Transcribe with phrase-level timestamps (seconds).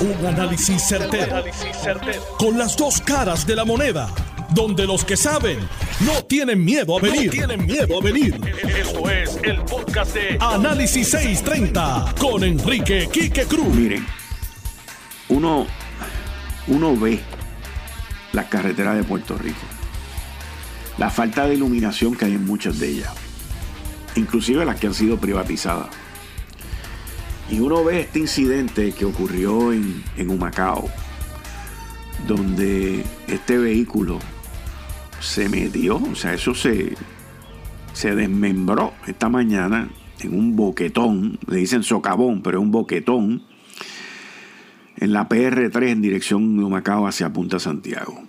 [0.00, 1.44] Un análisis certero,
[2.38, 4.08] Con las dos caras de la moneda.
[4.54, 5.58] Donde los que saben
[6.00, 7.30] no tienen miedo a venir.
[7.30, 8.40] tienen miedo a venir.
[8.78, 13.74] Esto es el podcast de Análisis 630 con Enrique Quique Cruz.
[13.74, 14.06] Miren,
[15.28, 15.66] uno,
[16.68, 17.20] uno ve
[18.32, 19.60] las carreteras de Puerto Rico.
[20.96, 23.12] La falta de iluminación que hay en muchas de ellas.
[24.16, 25.88] Inclusive las que han sido privatizadas
[27.50, 30.88] y uno ve este incidente que ocurrió en, Humacao,
[32.26, 34.18] donde este vehículo
[35.20, 36.94] se metió, o sea, eso se,
[37.92, 39.90] se desmembró esta mañana
[40.20, 43.42] en un boquetón, le dicen socavón, pero es un boquetón,
[44.96, 48.22] en la PR3 en dirección de Humacao hacia Punta Santiago.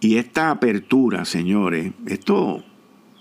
[0.00, 2.64] Y esta apertura, señores, esto,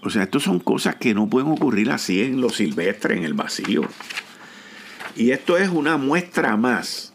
[0.01, 3.33] o sea, esto son cosas que no pueden ocurrir así en lo silvestre, en el
[3.33, 3.83] vacío.
[5.15, 7.13] Y esto es una muestra más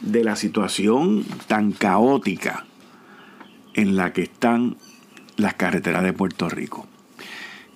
[0.00, 2.66] de la situación tan caótica
[3.74, 4.76] en la que están
[5.36, 6.86] las carreteras de Puerto Rico.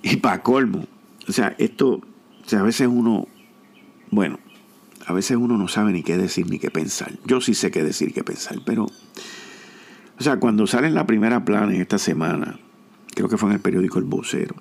[0.03, 0.87] Y para colmo,
[1.29, 3.29] o sea, esto, o sea, a veces uno,
[4.11, 4.39] bueno,
[5.06, 7.12] a veces uno no sabe ni qué decir ni qué pensar.
[7.25, 11.45] Yo sí sé qué decir qué pensar, pero, o sea, cuando sale en la primera
[11.45, 12.59] plana en esta semana,
[13.15, 14.56] creo que fue en el periódico El Vocero,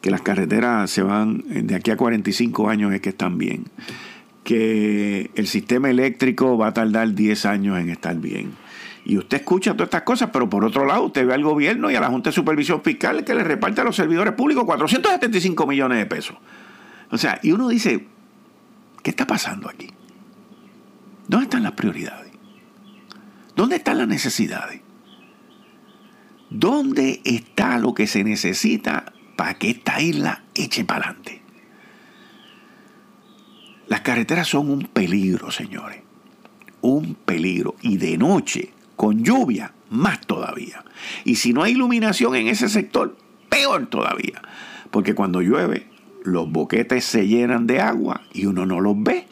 [0.00, 3.64] que las carreteras se van, de aquí a 45 años es que están bien,
[4.44, 8.52] que el sistema eléctrico va a tardar 10 años en estar bien.
[9.04, 11.94] Y usted escucha todas estas cosas, pero por otro lado, usted ve al gobierno y
[11.94, 15.98] a la Junta de Supervisión Fiscal que le reparte a los servidores públicos 475 millones
[15.98, 16.36] de pesos.
[17.10, 18.06] O sea, y uno dice,
[19.02, 19.88] ¿qué está pasando aquí?
[21.28, 22.30] ¿Dónde están las prioridades?
[23.56, 24.80] ¿Dónde están las necesidades?
[26.50, 31.40] ¿Dónde está lo que se necesita para que esta isla eche para adelante.
[33.88, 36.02] Las carreteras son un peligro, señores.
[36.82, 37.74] Un peligro.
[37.80, 40.84] Y de noche, con lluvia, más todavía.
[41.24, 43.16] Y si no hay iluminación en ese sector,
[43.48, 44.42] peor todavía.
[44.90, 45.86] Porque cuando llueve,
[46.22, 49.26] los boquetes se llenan de agua y uno no los ve.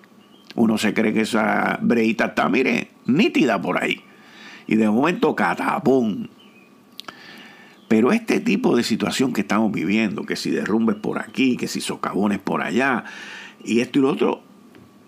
[0.54, 4.02] Uno se cree que esa breita está, mire, nítida por ahí.
[4.66, 6.28] Y de momento, catapum,
[7.88, 11.80] pero este tipo de situación que estamos viviendo, que si derrumbes por aquí, que si
[11.80, 13.04] socavones por allá,
[13.64, 14.42] y esto y lo otro,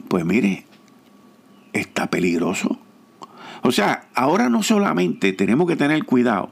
[0.08, 0.64] pues mire,
[1.74, 2.78] está peligroso.
[3.62, 6.50] O sea, ahora no solamente tenemos que tener cuidado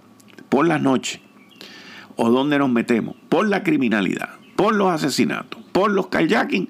[0.51, 1.21] por las noches
[2.17, 6.69] o donde nos metemos, por la criminalidad, por los asesinatos, por los kayaking,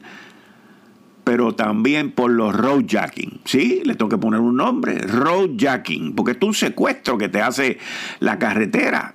[1.25, 3.41] pero también por los roadjacking.
[3.45, 7.79] Sí, le tengo que poner un nombre, roadjacking, porque es un secuestro que te hace
[8.21, 9.15] la carretera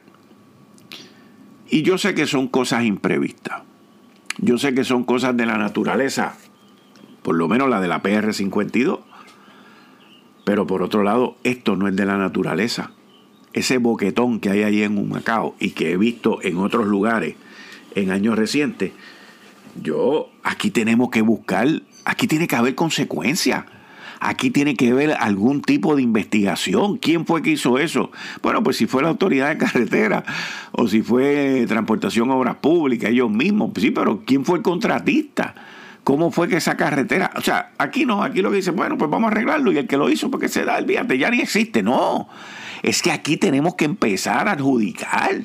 [1.74, 3.64] y yo sé que son cosas imprevistas.
[4.38, 6.38] Yo sé que son cosas de la naturaleza,
[7.24, 9.00] por lo menos la de la PR52.
[10.46, 12.92] Pero por otro lado, esto no es de la naturaleza.
[13.54, 17.38] Ese boquetón que hay ahí en Humacao y que he visto en otros lugares
[17.96, 18.92] en años recientes,
[19.82, 21.68] yo aquí tenemos que buscar,
[22.06, 23.66] aquí tiene que haber consecuencias.
[24.26, 26.98] Aquí tiene que haber algún tipo de investigación.
[26.98, 28.10] ¿Quién fue que hizo eso?
[28.42, 30.24] Bueno, pues si fue la autoridad de carretera
[30.72, 33.72] o si fue Transportación Obras Públicas, ellos mismos.
[33.76, 35.54] Sí, pero ¿quién fue el contratista?
[36.06, 37.32] ¿Cómo fue que esa carretera?
[37.36, 39.88] O sea, aquí no, aquí lo que dice, bueno, pues vamos a arreglarlo y el
[39.88, 41.84] que lo hizo porque se da, el viaje ya ni existe.
[41.84, 42.30] No,
[42.82, 45.44] es que aquí tenemos que empezar a adjudicar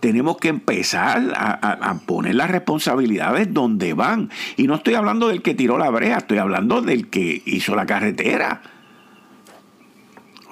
[0.00, 4.30] tenemos que empezar a, poner las responsabilidades donde van.
[4.56, 7.86] Y no estoy hablando del que tiró la brea, estoy hablando del que hizo la
[7.86, 8.62] carretera.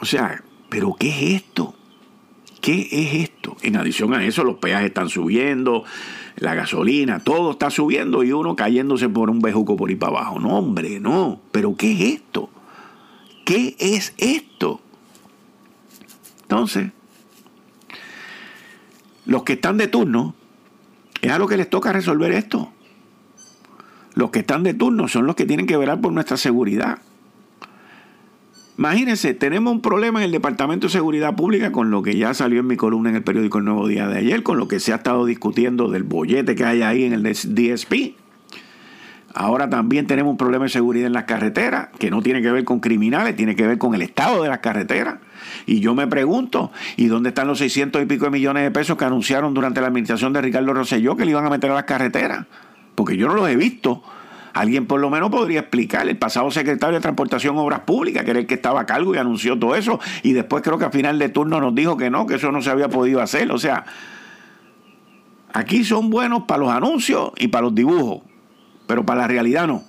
[0.01, 1.75] O sea, ¿pero qué es esto?
[2.61, 3.57] ¿Qué es esto?
[3.63, 5.85] En adición a eso, los peajes están subiendo,
[6.37, 10.41] la gasolina, todo está subiendo y uno cayéndose por un bejuco por ahí para abajo.
[10.41, 11.41] No, hombre, no.
[11.53, 12.51] ¿Pero qué es esto?
[13.45, 14.81] ¿Qué es esto?
[16.43, 16.91] Entonces,
[19.27, 20.35] los que están de turno,
[21.21, 22.73] es a lo que les toca resolver esto.
[24.15, 26.99] Los que están de turno son los que tienen que velar por nuestra seguridad.
[28.79, 32.61] Imagínense, tenemos un problema en el Departamento de Seguridad Pública con lo que ya salió
[32.61, 34.93] en mi columna en el periódico El Nuevo Día de ayer, con lo que se
[34.93, 38.15] ha estado discutiendo del bollete que hay ahí en el DSP.
[39.39, 42.65] Ahora también tenemos un problema de seguridad en las carreteras, que no tiene que ver
[42.65, 45.17] con criminales, tiene que ver con el estado de las carreteras.
[45.67, 48.97] Y yo me pregunto, ¿y dónde están los 600 y pico de millones de pesos
[48.97, 51.85] que anunciaron durante la administración de Ricardo Rosselló que le iban a meter a las
[51.85, 52.47] carreteras?
[52.95, 54.03] Porque yo no los he visto.
[54.55, 56.09] Alguien por lo menos podría explicar.
[56.09, 59.19] El pasado secretario de Transportación Obras Públicas, que era el que estaba a cargo y
[59.19, 62.25] anunció todo eso, y después creo que a final de turno nos dijo que no,
[62.25, 63.53] que eso no se había podido hacer.
[63.53, 63.85] O sea,
[65.53, 68.23] aquí son buenos para los anuncios y para los dibujos
[68.87, 69.85] pero para la realidad no.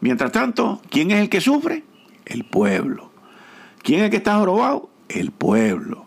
[0.00, 1.84] Mientras tanto, ¿quién es el que sufre?
[2.24, 3.10] El pueblo.
[3.82, 4.90] ¿Quién es el que está jorobado?
[5.08, 6.06] El pueblo.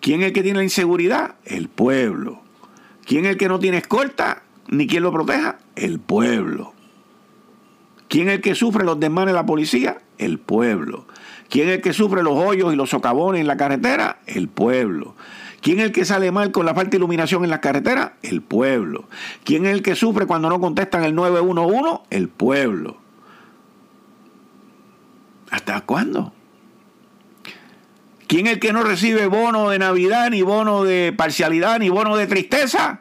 [0.00, 1.36] ¿Quién es el que tiene la inseguridad?
[1.44, 2.42] El pueblo.
[3.04, 5.58] ¿Quién es el que no tiene escolta ni quien lo proteja?
[5.76, 6.74] El pueblo.
[8.08, 9.98] ¿Quién es el que sufre los desmanes de la policía?
[10.16, 11.06] El pueblo.
[11.48, 14.20] ¿Quién es el que sufre los hoyos y los socavones en la carretera?
[14.26, 15.14] El pueblo.
[15.60, 18.12] ¿Quién es el que sale mal con la falta de iluminación en las carreteras?
[18.22, 19.08] El pueblo.
[19.44, 22.02] ¿Quién es el que sufre cuando no contestan el 911?
[22.10, 22.96] El pueblo.
[25.50, 26.32] ¿Hasta cuándo?
[28.26, 32.16] ¿Quién es el que no recibe bono de Navidad, ni bono de parcialidad, ni bono
[32.16, 33.00] de tristeza?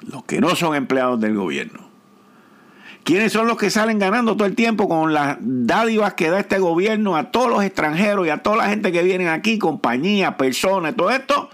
[0.00, 1.84] Los que no son empleados del gobierno.
[3.04, 6.58] ¿Quiénes son los que salen ganando todo el tiempo con las dádivas que da este
[6.58, 10.96] gobierno a todos los extranjeros y a toda la gente que viene aquí, compañías, personas,
[10.96, 11.50] todo esto?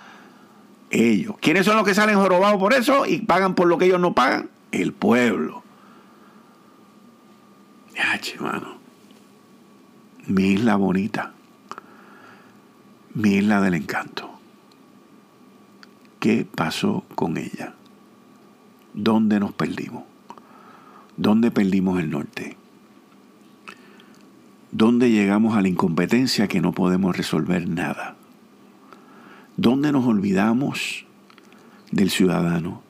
[0.90, 1.36] Ellos.
[1.40, 4.12] ¿Quiénes son los que salen jorobados por eso y pagan por lo que ellos no
[4.12, 4.50] pagan?
[4.72, 5.62] El pueblo.
[7.94, 8.78] Ya, mano.
[10.26, 11.32] Mi isla bonita.
[13.14, 14.30] Mi isla del encanto.
[16.18, 17.74] ¿Qué pasó con ella?
[18.92, 20.04] ¿Dónde nos perdimos?
[21.16, 22.56] ¿Dónde perdimos el norte?
[24.72, 28.16] ¿Dónde llegamos a la incompetencia que no podemos resolver nada?
[29.60, 31.04] ¿Dónde nos olvidamos
[31.90, 32.80] del ciudadano?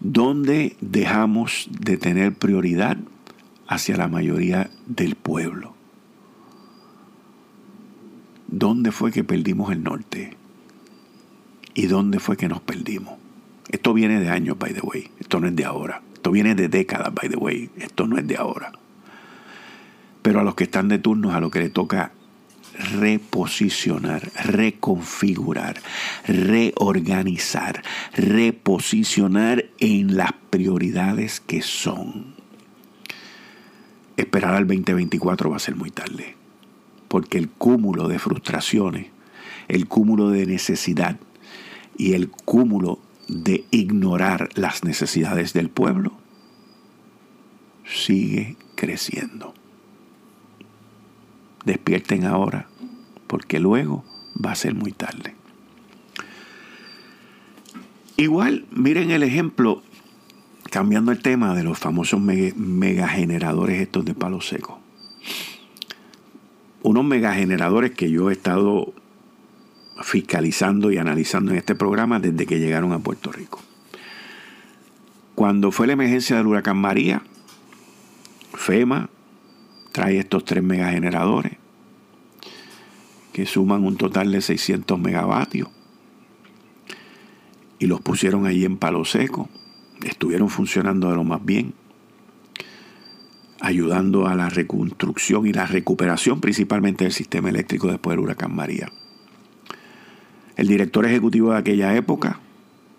[0.00, 2.98] ¿Dónde dejamos de tener prioridad
[3.66, 5.72] hacia la mayoría del pueblo?
[8.48, 10.36] ¿Dónde fue que perdimos el norte?
[11.72, 13.14] ¿Y dónde fue que nos perdimos?
[13.70, 15.10] Esto viene de años, by the way.
[15.20, 16.02] Esto no es de ahora.
[16.12, 17.70] Esto viene de décadas, by the way.
[17.78, 18.72] Esto no es de ahora.
[20.20, 22.12] Pero a los que están de turnos, a lo que le toca
[22.78, 25.80] reposicionar, reconfigurar,
[26.26, 27.82] reorganizar,
[28.14, 32.34] reposicionar en las prioridades que son.
[34.16, 36.36] Esperar al 2024 va a ser muy tarde,
[37.08, 39.08] porque el cúmulo de frustraciones,
[39.68, 41.18] el cúmulo de necesidad
[41.96, 46.12] y el cúmulo de ignorar las necesidades del pueblo
[47.84, 49.54] sigue creciendo.
[51.68, 52.66] Despierten ahora,
[53.26, 54.02] porque luego
[54.42, 55.34] va a ser muy tarde.
[58.16, 59.82] Igual, miren el ejemplo,
[60.70, 64.80] cambiando el tema de los famosos megageneradores estos de palo seco.
[66.82, 68.94] Unos megageneradores que yo he estado
[70.00, 73.60] fiscalizando y analizando en este programa desde que llegaron a Puerto Rico.
[75.34, 77.20] Cuando fue la emergencia del huracán María,
[78.54, 79.10] FEMA
[79.92, 81.52] trae estos tres megageneradores
[83.32, 85.68] que suman un total de 600 megavatios
[87.78, 89.48] y los pusieron allí en palo seco.
[90.04, 91.74] Estuvieron funcionando de lo más bien,
[93.60, 98.90] ayudando a la reconstrucción y la recuperación principalmente del sistema eléctrico después del huracán María.
[100.56, 102.40] El director ejecutivo de aquella época,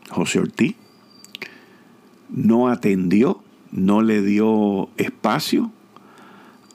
[0.09, 0.75] José Ortiz,
[2.30, 5.71] no atendió, no le dio espacio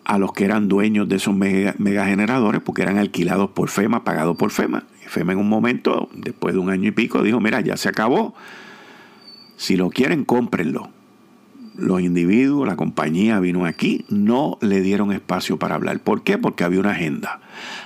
[0.04, 4.50] a los que eran dueños de esos megageneradores porque eran alquilados por FEMA, pagados por
[4.50, 4.84] FEMA.
[5.04, 7.88] Y FEMA en un momento, después de un año y pico, dijo, mira, ya se
[7.88, 8.34] acabó.
[9.56, 10.90] Si lo quieren, cómprenlo.
[11.76, 15.98] Los individuos, la compañía vino aquí, no le dieron espacio para hablar.
[16.00, 16.38] ¿Por qué?
[16.38, 17.40] Porque había una agenda.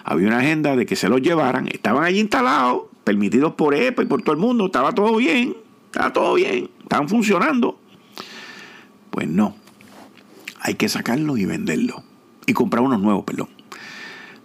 [0.05, 1.69] Había una agenda de que se los llevaran.
[1.69, 4.67] Estaban allí instalados, permitidos por EPA y por todo el mundo.
[4.67, 5.57] Estaba todo bien.
[5.87, 6.69] Estaba todo bien.
[6.83, 7.79] Estaban funcionando.
[9.11, 9.55] Pues no.
[10.61, 12.03] Hay que sacarlo y venderlo
[12.49, 13.49] y comprar unos nuevos, perdón.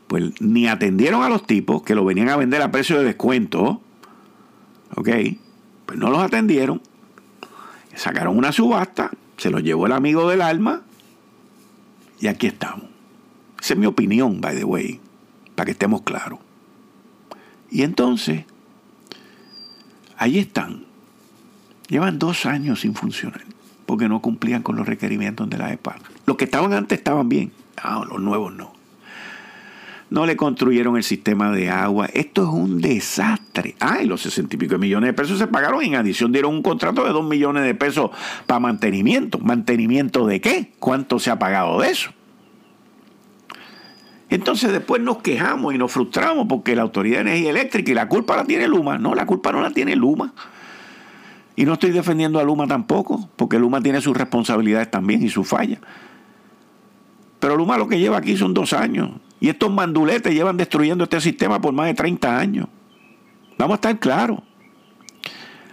[0.07, 3.81] Pues ni atendieron a los tipos que lo venían a vender a precio de descuento.
[4.95, 5.10] ¿Ok?
[5.86, 6.81] Pues no los atendieron.
[7.95, 10.81] Sacaron una subasta, se los llevó el amigo del alma
[12.19, 12.86] y aquí estamos.
[13.62, 15.00] Esa es mi opinión, by the way,
[15.55, 16.39] para que estemos claros.
[17.72, 18.43] Y entonces,
[20.17, 20.83] ahí están.
[21.88, 23.43] Llevan dos años sin funcionar
[23.86, 25.95] porque no cumplían con los requerimientos de la EPA.
[26.25, 27.51] Los que estaban antes estaban bien.
[27.83, 28.73] Ah, los nuevos no.
[30.09, 32.05] No le construyeron el sistema de agua.
[32.13, 33.75] Esto es un desastre.
[33.79, 35.83] Ah, y los sesenta y pico millones de pesos se pagaron.
[35.83, 38.11] En adición dieron un contrato de dos millones de pesos
[38.45, 39.39] para mantenimiento.
[39.39, 40.71] ¿Mantenimiento de qué?
[40.79, 42.11] ¿Cuánto se ha pagado de eso?
[44.29, 48.07] Entonces después nos quejamos y nos frustramos porque la Autoridad de Energía Eléctrica y la
[48.07, 48.97] culpa la tiene Luma.
[48.97, 50.33] No, la culpa no la tiene Luma.
[51.55, 55.47] Y no estoy defendiendo a Luma tampoco, porque Luma tiene sus responsabilidades también y sus
[55.47, 55.79] fallas.
[57.43, 59.09] Pero Luma lo que lleva aquí son dos años.
[59.41, 62.69] Y estos manduletes llevan destruyendo este sistema por más de 30 años.
[63.57, 64.39] Vamos a estar claros.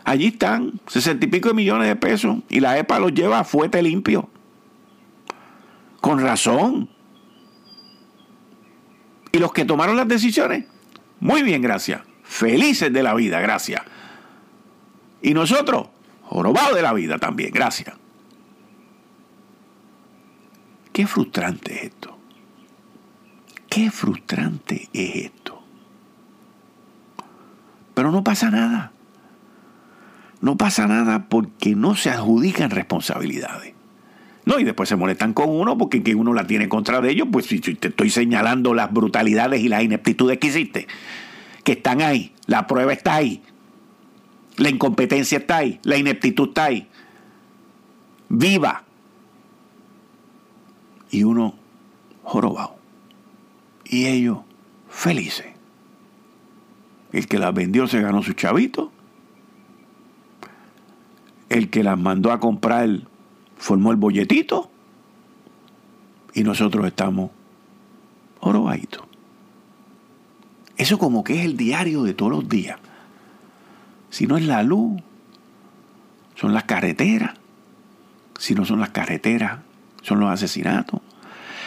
[0.02, 3.44] Allí están, sesenta y pico de millones de pesos, y la EPA los lleva a
[3.44, 4.28] fuete limpio.
[6.00, 6.90] Con razón.
[9.30, 10.64] Y los que tomaron las decisiones,
[11.20, 12.00] muy bien, gracias.
[12.24, 13.82] Felices de la vida, gracias.
[15.22, 15.86] Y nosotros,
[16.22, 17.99] jorobados de la vida también, gracias.
[20.92, 22.16] Qué frustrante es esto.
[23.68, 25.62] Qué frustrante es esto.
[27.94, 28.92] Pero no pasa nada.
[30.40, 33.74] No pasa nada porque no se adjudican responsabilidades.
[34.46, 37.28] No, y después se molestan con uno porque que uno la tiene contra de ellos,
[37.30, 40.88] pues si te estoy señalando las brutalidades y las ineptitudes que hiciste,
[41.62, 43.42] que están ahí, la prueba está ahí,
[44.56, 46.88] la incompetencia está ahí, la ineptitud está ahí.
[48.28, 48.84] Viva.
[51.10, 51.54] Y uno
[52.22, 52.76] jorobado.
[53.84, 54.38] Y ellos
[54.88, 55.46] felices.
[57.12, 58.92] El que las vendió se ganó su chavito.
[61.48, 62.88] El que las mandó a comprar
[63.56, 64.70] formó el bolletito.
[66.34, 67.30] Y nosotros estamos
[68.38, 69.02] jorobaditos.
[70.76, 72.78] Eso como que es el diario de todos los días.
[74.08, 75.02] Si no es la luz,
[76.34, 77.34] son las carreteras.
[78.38, 79.58] Si no son las carreteras,
[80.10, 81.00] son los asesinatos.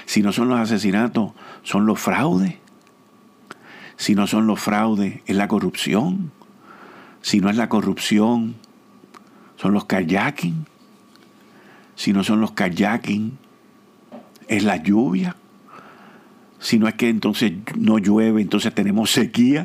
[0.06, 1.32] Si no son los asesinatos,
[1.64, 2.56] son los fraudes.
[3.96, 6.34] Si no son los fraudes, es la corrupción.
[7.22, 8.56] Si no es la corrupción,
[9.56, 10.66] son los kayaking.
[11.96, 13.38] Si no son los kayaking,
[14.50, 15.38] es la lluvia.
[16.60, 19.64] Si no es que entonces no llueve, entonces tenemos sequía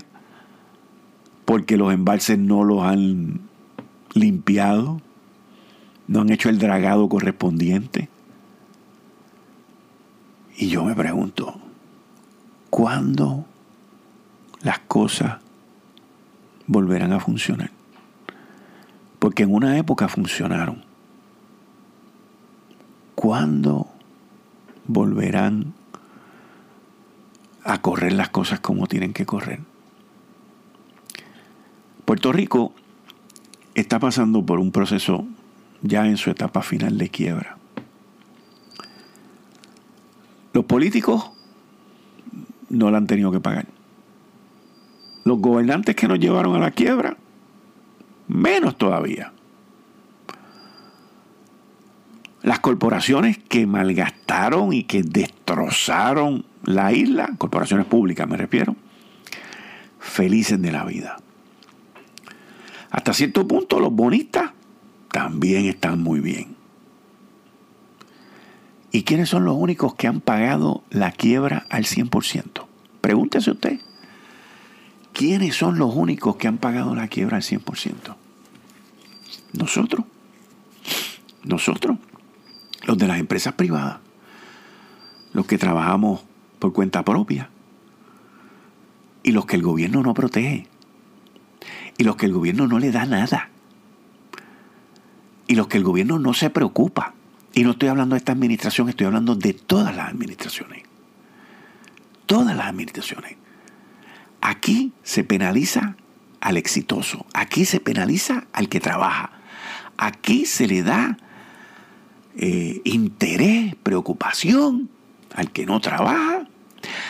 [1.44, 3.40] porque los embalses no los han
[4.14, 5.00] limpiado,
[6.06, 8.08] no han hecho el dragado correspondiente.
[10.60, 11.54] Y yo me pregunto,
[12.68, 13.46] ¿cuándo
[14.62, 15.36] las cosas
[16.66, 17.70] volverán a funcionar?
[19.20, 20.84] Porque en una época funcionaron.
[23.14, 23.86] ¿Cuándo
[24.88, 25.74] volverán
[27.62, 29.60] a correr las cosas como tienen que correr?
[32.04, 32.72] Puerto Rico
[33.76, 35.24] está pasando por un proceso
[35.82, 37.58] ya en su etapa final de quiebra.
[40.58, 41.32] Los políticos
[42.68, 43.66] no la han tenido que pagar.
[45.24, 47.16] Los gobernantes que nos llevaron a la quiebra,
[48.28, 49.32] menos todavía.
[52.42, 58.76] Las corporaciones que malgastaron y que destrozaron la isla, corporaciones públicas me refiero,
[59.98, 61.16] felices de la vida.
[62.92, 64.52] Hasta cierto punto los bonistas
[65.10, 66.57] también están muy bien.
[68.90, 72.64] ¿Y quiénes son los únicos que han pagado la quiebra al 100%?
[73.00, 73.80] Pregúntese usted.
[75.12, 78.16] ¿Quiénes son los únicos que han pagado la quiebra al 100%?
[79.52, 80.04] Nosotros.
[81.44, 81.98] Nosotros.
[82.86, 83.98] Los de las empresas privadas.
[85.32, 86.22] Los que trabajamos
[86.58, 87.50] por cuenta propia.
[89.22, 90.66] Y los que el gobierno no protege
[91.98, 93.50] y los que el gobierno no le da nada.
[95.48, 97.14] Y los que el gobierno no se preocupa.
[97.58, 100.84] Y no estoy hablando de esta administración, estoy hablando de todas las administraciones.
[102.24, 103.34] Todas las administraciones.
[104.40, 105.96] Aquí se penaliza
[106.40, 107.26] al exitoso.
[107.34, 109.32] Aquí se penaliza al que trabaja.
[109.96, 111.18] Aquí se le da
[112.36, 114.88] eh, interés, preocupación
[115.34, 116.46] al que no trabaja,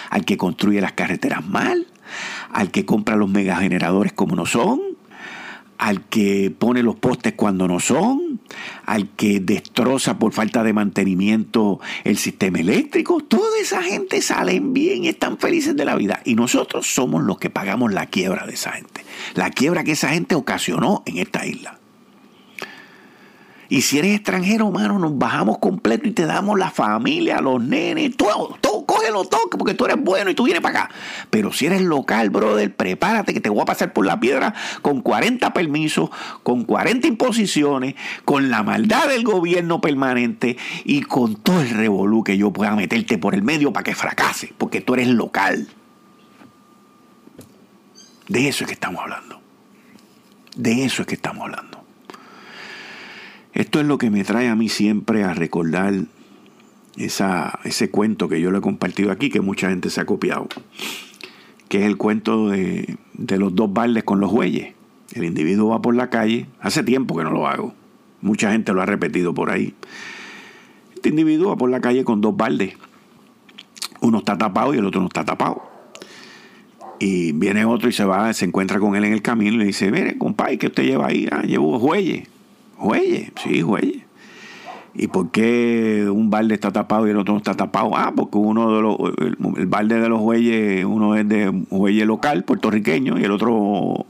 [0.09, 1.87] al que construye las carreteras mal,
[2.55, 4.81] al que compra los megageneradores como no son,
[5.76, 8.27] al que pone los postes cuando no son,
[8.87, 13.21] al que destroza por falta de mantenimiento el sistema eléctrico.
[13.21, 16.21] Toda esa gente salen bien y están felices de la vida.
[16.25, 19.05] Y nosotros somos los que pagamos la quiebra de esa gente.
[19.35, 21.78] La quiebra que esa gente ocasionó en esta isla.
[23.71, 28.17] Y si eres extranjero, mano, nos bajamos completo y te damos la familia, los nenes,
[28.17, 28.77] todo, todo,
[29.08, 30.94] cógelo todo, porque tú eres bueno y tú vienes para acá.
[31.30, 35.00] Pero si eres local, brother, prepárate que te voy a pasar por la piedra con
[35.00, 36.10] 40 permisos,
[36.42, 42.36] con 40 imposiciones, con la maldad del gobierno permanente y con todo el revolú que
[42.36, 45.68] yo pueda meterte por el medio para que fracase, porque tú eres local.
[48.28, 49.40] De eso es que estamos hablando.
[50.54, 51.78] De eso es que estamos hablando.
[53.54, 55.94] Esto es lo que me trae a mí siempre a recordar
[56.99, 60.49] esa, ese cuento que yo le he compartido aquí, que mucha gente se ha copiado,
[61.69, 64.75] que es el cuento de, de los dos baldes con los bueyes.
[65.12, 67.75] El individuo va por la calle, hace tiempo que no lo hago,
[68.21, 69.75] mucha gente lo ha repetido por ahí.
[70.95, 72.75] Este individuo va por la calle con dos baldes,
[74.00, 75.62] uno está tapado y el otro no está tapado.
[77.00, 79.64] Y viene otro y se va, se encuentra con él en el camino y le
[79.67, 81.28] dice, mire, compadre, ¿qué usted lleva ahí?
[81.31, 82.28] Ah, llevo jueyes.
[82.76, 84.02] Jueyes, sí, jueyes.
[84.95, 87.97] ¿Y por qué un balde está tapado y el otro no está tapado?
[87.97, 88.97] Ah, porque uno de los,
[89.57, 94.07] el, balde de los bueyes, uno es de bueyes local, puertorriqueño, y el otro,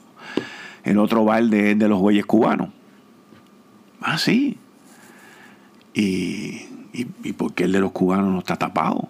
[0.85, 2.70] el otro balde es de los bueyes cubanos.
[4.00, 4.56] Ah, sí.
[5.94, 9.08] ¿Y, y, por qué el de los cubanos no está tapado?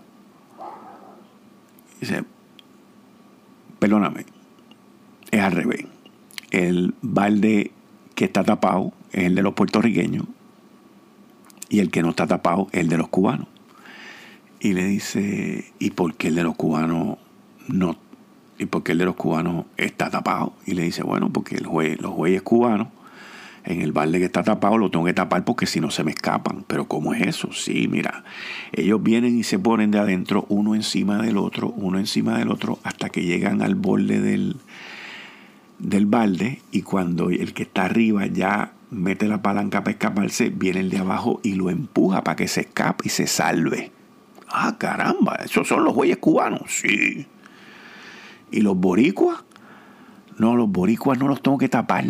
[2.01, 2.25] Dice,
[3.79, 4.25] perdóname,
[5.31, 5.85] es al revés.
[6.51, 7.73] El balde
[8.15, 10.25] que está tapado es el de los puertorriqueños
[11.69, 13.47] y el que no está tapado es el de los cubanos.
[14.61, 17.19] Y le dice, ¿y por qué el de los cubanos
[17.69, 17.97] no?
[18.59, 20.55] ¿Y por qué el de los cubanos está tapado?
[20.67, 22.89] Y le dice, bueno, porque el juez, los jueces cubanos,
[23.65, 26.11] en el balde que está tapado, lo tengo que tapar porque si no se me
[26.11, 26.65] escapan.
[26.67, 27.53] Pero ¿cómo es eso?
[27.53, 28.25] Sí, mira,
[28.73, 32.79] ellos vienen y se ponen de adentro uno encima del otro, uno encima del otro,
[32.83, 34.57] hasta que llegan al borde del,
[35.79, 40.80] del balde y cuando el que está arriba ya mete la palanca para escaparse, viene
[40.80, 43.92] el de abajo y lo empuja para que se escape y se salve.
[44.49, 47.26] Ah, caramba, esos son los bueyes cubanos, sí.
[48.50, 49.45] ¿Y los boricuas?
[50.38, 52.04] No, los boricuas no los tengo que tapar,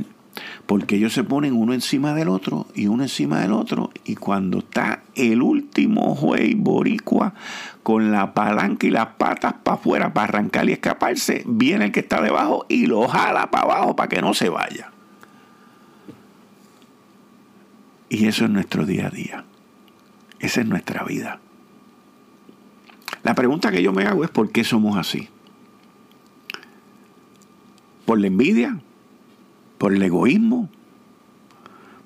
[0.67, 4.59] porque ellos se ponen uno encima del otro y uno encima del otro, y cuando
[4.59, 7.35] está el último juez boricua
[7.83, 12.01] con la palanca y las patas para afuera para arrancar y escaparse, viene el que
[12.01, 14.93] está debajo y lo jala para abajo para que no se vaya.
[18.09, 19.45] Y eso es nuestro día a día.
[20.41, 21.41] Esa es nuestra vida.
[23.23, 25.29] La pregunta que yo me hago es ¿por qué somos así?
[28.07, 28.81] ¿Por la envidia?
[29.77, 30.71] ¿Por el egoísmo?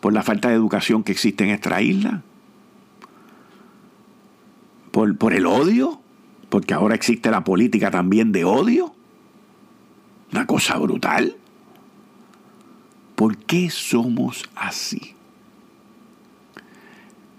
[0.01, 2.23] ¿Por la falta de educación que existe en esta isla?
[4.91, 6.01] ¿Por, el odio?
[6.49, 8.95] Porque ahora existe la política también de odio.
[10.33, 11.37] Una cosa brutal.
[13.15, 15.15] ¿Por qué somos así?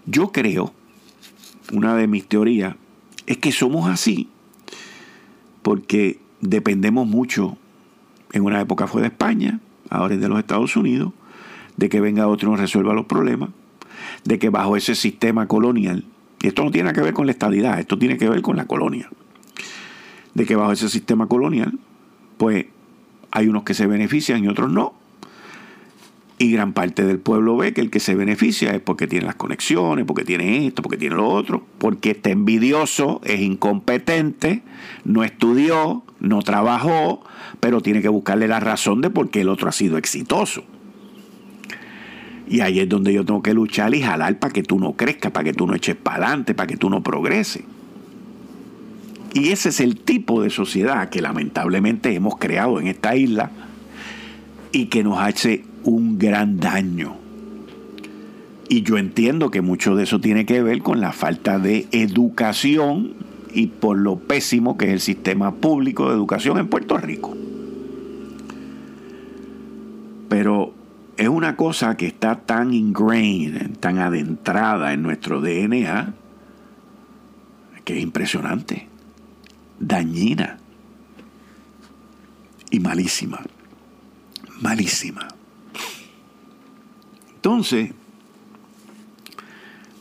[0.06, 0.72] Yo creo,
[1.72, 2.76] una de mis teorías,
[3.26, 4.28] es que somos así
[5.64, 7.56] porque dependemos mucho,
[8.32, 11.12] en una época fue de España, ahora es de los Estados Unidos,
[11.78, 13.48] de que venga otro y nos resuelva los problemas,
[14.24, 16.04] de que bajo ese sistema colonial,
[16.42, 18.66] y esto no tiene que ver con la estadidad, esto tiene que ver con la
[18.66, 19.08] colonia,
[20.34, 21.78] de que bajo ese sistema colonial,
[22.36, 22.66] pues
[23.30, 24.92] hay unos que se benefician y otros no,
[26.44, 29.34] y gran parte del pueblo ve que el que se beneficia es porque tiene las
[29.34, 34.62] conexiones, porque tiene esto, porque tiene lo otro, porque está envidioso, es incompetente,
[35.04, 37.24] no estudió, no trabajó,
[37.60, 40.64] pero tiene que buscarle la razón de por qué el otro ha sido exitoso.
[42.46, 45.32] Y ahí es donde yo tengo que luchar y jalar para que tú no crezcas,
[45.32, 47.64] para que tú no eches para adelante, para que tú no progreses.
[49.32, 53.50] Y ese es el tipo de sociedad que lamentablemente hemos creado en esta isla
[54.72, 57.16] y que nos hace un gran daño.
[58.68, 63.12] Y yo entiendo que mucho de eso tiene que ver con la falta de educación
[63.52, 67.36] y por lo pésimo que es el sistema público de educación en Puerto Rico.
[70.28, 70.74] Pero
[71.16, 76.14] es una cosa que está tan ingrained, tan adentrada en nuestro DNA,
[77.84, 78.88] que es impresionante,
[79.78, 80.58] dañina
[82.70, 83.40] y malísima,
[84.60, 85.28] malísima.
[87.44, 87.90] Entonces,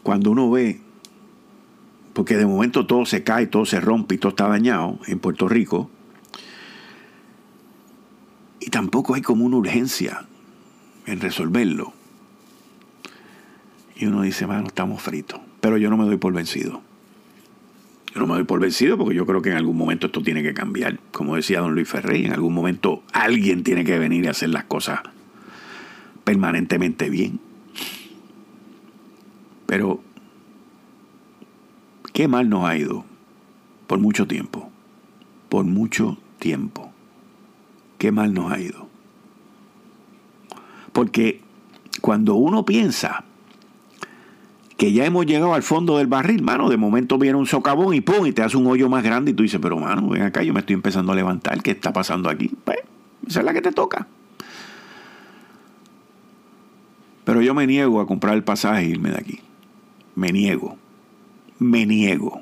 [0.02, 0.80] cuando uno ve,
[2.14, 5.50] porque de momento todo se cae, todo se rompe y todo está dañado en Puerto
[5.50, 5.90] Rico,
[8.62, 10.26] y tampoco hay como una urgencia
[11.06, 11.92] en resolverlo.
[13.98, 15.42] Y uno dice, bueno, estamos fritos.
[15.60, 16.82] Pero yo no me doy por vencido.
[18.16, 20.44] Yo no me doy por vencido porque yo creo que en algún momento esto tiene
[20.44, 20.98] que cambiar.
[21.12, 24.64] Como decía don Luis Ferrey, en algún momento alguien tiene que venir a hacer las
[24.64, 25.02] cosas
[26.24, 27.40] permanentemente bien.
[29.66, 30.02] Pero,
[32.14, 33.06] ¿qué mal nos ha ido?
[33.88, 34.70] Por mucho tiempo.
[35.50, 36.92] Por mucho tiempo.
[37.98, 38.88] ¿Qué mal nos ha ido?
[40.92, 41.42] Porque
[42.02, 43.24] cuando uno piensa
[44.78, 48.02] que ya hemos llegado al fondo del barril, mano, de momento viene un socavón y
[48.02, 50.44] pum, y te hace un hoyo más grande y tú dices, pero mano, ven acá,
[50.44, 52.52] yo me estoy empezando a levantar, ¿qué está pasando aquí?
[52.64, 52.80] Pues,
[53.26, 54.08] esa es la que te toca.
[57.24, 59.40] Pero yo me niego a comprar el pasaje e irme de aquí.
[60.16, 60.78] Me niego.
[61.60, 62.42] Me niego.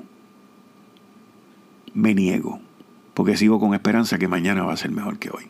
[1.94, 2.60] Me niego.
[3.14, 5.44] Porque sigo con esperanza que mañana va a ser mejor que hoy.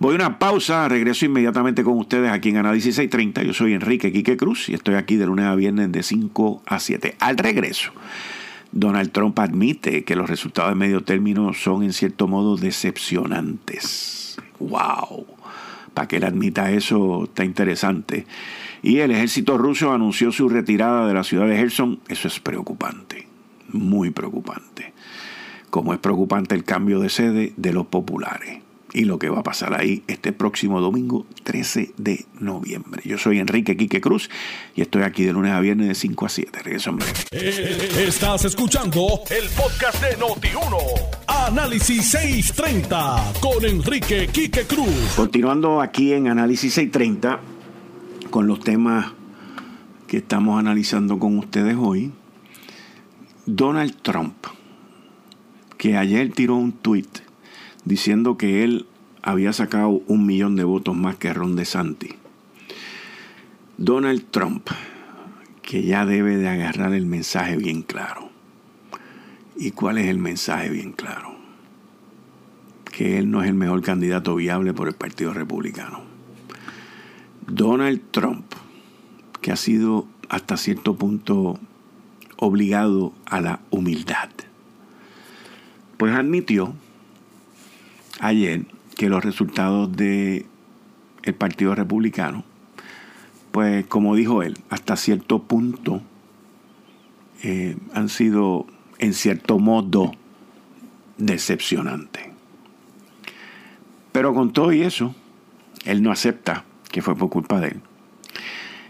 [0.00, 3.42] Voy a una pausa, regreso inmediatamente con ustedes aquí en Análisis 630.
[3.42, 6.78] Yo soy Enrique Quique Cruz y estoy aquí de lunes a viernes de 5 a
[6.78, 7.16] 7.
[7.18, 7.90] Al regreso,
[8.70, 14.38] Donald Trump admite que los resultados de medio término son en cierto modo decepcionantes.
[14.60, 15.37] ¡Wow!
[15.98, 18.24] Para que él admita eso está interesante.
[18.84, 21.98] Y el ejército ruso anunció su retirada de la ciudad de Gerson.
[22.06, 23.26] Eso es preocupante,
[23.72, 24.92] muy preocupante.
[25.70, 28.60] Como es preocupante el cambio de sede de los populares
[28.92, 33.02] y lo que va a pasar ahí este próximo domingo 13 de noviembre.
[33.04, 34.30] Yo soy Enrique Quique Cruz
[34.74, 36.62] y estoy aquí de lunes a viernes de 5 a 7.
[36.62, 37.06] Regreso hombre.
[37.30, 40.76] Eh, estás escuchando el podcast de Noti1.
[41.26, 45.14] Análisis 630 con Enrique Quique Cruz.
[45.16, 47.40] Continuando aquí en Análisis 630
[48.30, 49.12] con los temas
[50.06, 52.12] que estamos analizando con ustedes hoy.
[53.44, 54.46] Donald Trump,
[55.78, 57.27] que ayer tiró un tweet
[57.88, 58.86] diciendo que él
[59.22, 62.14] había sacado un millón de votos más que Ron DeSantis.
[63.78, 64.68] Donald Trump,
[65.62, 68.28] que ya debe de agarrar el mensaje bien claro.
[69.56, 71.34] ¿Y cuál es el mensaje bien claro?
[72.84, 76.02] Que él no es el mejor candidato viable por el Partido Republicano.
[77.46, 78.44] Donald Trump,
[79.40, 81.58] que ha sido hasta cierto punto
[82.36, 84.28] obligado a la humildad,
[85.96, 86.74] pues admitió
[88.20, 90.46] ayer que los resultados del
[91.22, 92.44] el Partido Republicano,
[93.52, 96.02] pues como dijo él, hasta cierto punto
[97.42, 98.66] eh, han sido
[98.98, 100.12] en cierto modo
[101.18, 102.26] decepcionantes.
[104.12, 105.14] Pero con todo y eso,
[105.84, 107.80] él no acepta que fue por culpa de él.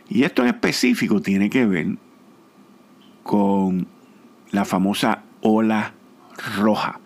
[0.08, 1.96] Y esto en específico tiene que ver
[3.22, 3.86] con
[4.50, 5.92] la famosa ola
[6.56, 7.00] roja.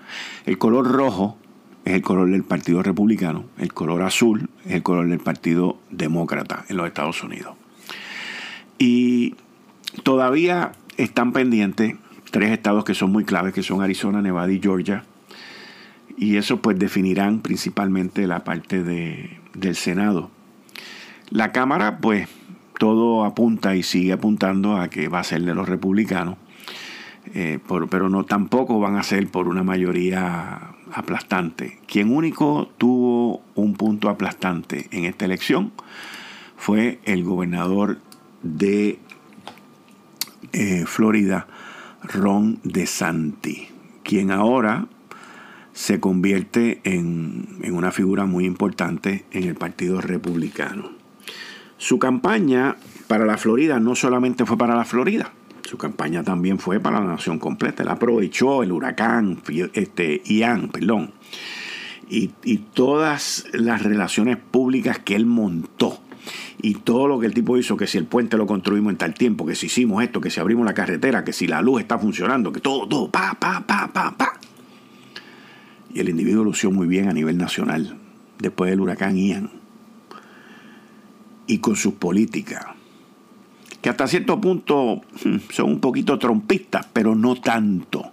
[0.47, 1.37] El color rojo
[1.85, 6.65] es el color del Partido Republicano, el color azul es el color del Partido Demócrata
[6.69, 7.55] en los Estados Unidos.
[8.79, 9.35] Y
[10.03, 11.97] todavía están pendientes
[12.31, 15.05] tres estados que son muy claves, que son Arizona, Nevada y Georgia.
[16.17, 20.31] Y eso pues definirán principalmente la parte de, del Senado.
[21.31, 22.29] La Cámara pues
[22.79, 26.37] todo apunta y sigue apuntando a que va a ser de los republicanos.
[27.35, 31.79] Eh, pero no tampoco van a ser por una mayoría aplastante.
[31.87, 35.73] Quien único tuvo un punto aplastante en esta elección
[36.57, 37.99] fue el gobernador
[38.43, 38.99] de
[40.53, 41.47] eh, Florida,
[42.03, 43.69] Ron DeSantis,
[44.03, 44.87] quien ahora
[45.73, 50.91] se convierte en, en una figura muy importante en el Partido Republicano.
[51.79, 52.77] Su campaña
[53.09, 55.33] para la Florida no solamente fue para la Florida,
[55.65, 57.83] su campaña también fue para la nación completa.
[57.83, 59.43] Él aprovechó el huracán
[59.75, 61.13] este, Ian, perdón,
[62.09, 66.01] y, y todas las relaciones públicas que él montó
[66.61, 69.15] y todo lo que el tipo hizo, que si el puente lo construimos en tal
[69.15, 71.99] tiempo, que si hicimos esto, que si abrimos la carretera, que si la luz está
[71.99, 74.35] funcionando, que todo, todo, pa, pa, pa, pa, pa.
[75.93, 77.97] Y el individuo lució muy bien a nivel nacional
[78.39, 79.51] después del huracán Ian.
[81.47, 82.65] Y con sus políticas
[83.83, 88.13] que hasta cierto punto hmm, son un poquito trompistas, pero no tanto,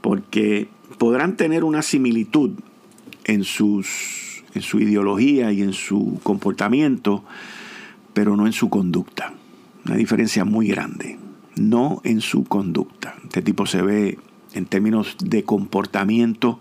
[0.00, 0.68] porque
[0.98, 2.50] podrán tener una similitud
[3.24, 7.24] en, sus, en su ideología y en su comportamiento,
[8.12, 9.32] pero no en su conducta.
[9.86, 11.18] Una diferencia muy grande,
[11.56, 13.14] no en su conducta.
[13.24, 14.18] Este tipo se ve
[14.52, 16.60] en términos de comportamiento,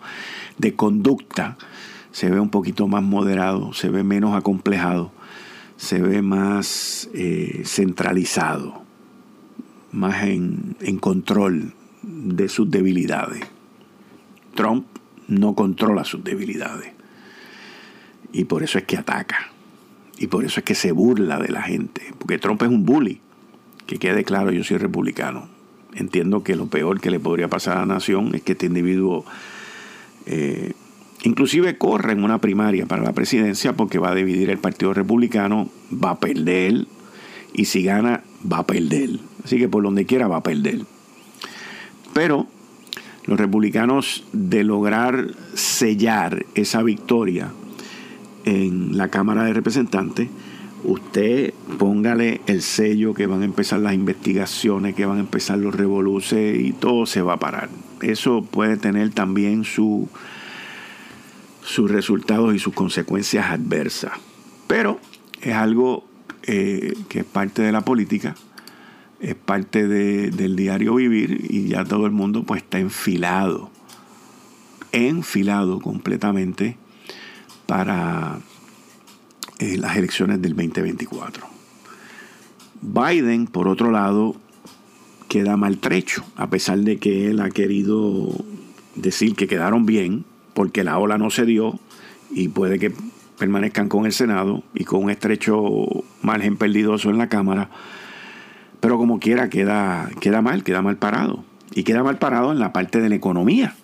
[0.60, 1.58] de conducta,
[2.12, 5.12] se ve un poquito más moderado, se ve menos acomplejado
[5.82, 8.84] se ve más eh, centralizado,
[9.91, 13.41] más en, control de sus debilidades.
[14.54, 14.86] Trump
[15.28, 16.94] no controla sus debilidades.
[18.32, 19.52] Y por eso es que ataca.
[20.20, 22.13] Y por eso es que se burla de la gente.
[22.20, 23.20] Porque Trump es un bully.
[23.88, 25.50] Que quede claro, yo soy republicano.
[25.96, 29.26] Entiendo que lo peor que le podría pasar a la nación es que este individuo
[30.28, 30.74] eh,
[31.24, 35.70] Inclusive corre en una primaria para la presidencia porque va a dividir el Partido Republicano,
[35.92, 36.88] va a perder
[37.54, 39.20] y si gana va a perder.
[39.44, 40.82] Así que por donde quiera va a perder.
[42.14, 42.48] Pero
[43.26, 47.52] los republicanos de lograr sellar esa victoria
[48.46, 50.28] en la Cámara de Representantes,
[50.84, 55.76] usted póngale el sello que van a empezar las investigaciones, que van a empezar los
[55.76, 57.70] revoluces y todo se va a parar.
[58.02, 60.10] Eso puede tener también su
[61.63, 64.13] sus resultados y sus consecuencias adversas.
[64.67, 65.00] Pero
[65.41, 66.06] es algo
[66.43, 68.36] eh, que es parte de la política,
[69.19, 73.69] es parte del diario vivir y ya todo el mundo pues está enfilado,
[74.91, 76.78] enfilado completamente
[77.67, 78.39] para
[79.60, 81.45] eh, las elecciones del 2024.
[82.82, 84.36] Biden, por otro lado,
[85.30, 88.34] queda maltrecho, a pesar de que él ha querido
[88.95, 91.80] decir que quedaron bien, porque la ola no se dio
[92.32, 92.94] y puede que
[93.38, 95.64] permanezcan con el Senado y con un estrecho
[96.22, 97.70] margen perdidoso en la Cámara,
[98.80, 101.44] pero como quiera queda, queda mal, queda mal parado.
[101.74, 103.76] Y queda mal parado en la parte de la economía,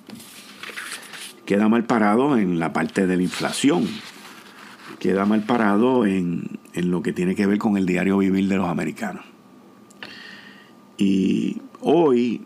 [1.45, 3.88] queda mal parado en la parte de la inflación,
[4.99, 8.58] queda mal parado en, en lo que tiene que ver con el diario vivir de
[8.58, 9.23] los americanos.
[10.97, 12.43] Y hoy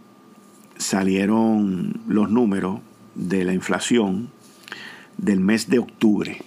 [0.78, 2.80] salieron los números
[3.16, 4.30] de la inflación
[5.18, 6.42] del mes de octubre.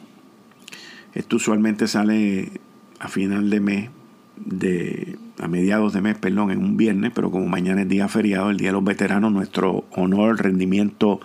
[1.15, 2.61] Esto usualmente sale
[2.99, 3.91] a final de mes,
[4.37, 8.51] de, a mediados de mes, perdón, en un viernes, pero como mañana es día feriado,
[8.51, 11.21] el Día de los Veteranos, nuestro honor, rendimiento,